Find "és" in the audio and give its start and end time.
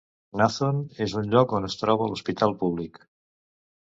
1.05-1.13